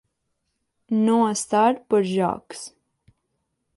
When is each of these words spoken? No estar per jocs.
No 1.09 1.17
estar 1.33 1.67
per 1.93 2.01
jocs. 2.15 2.65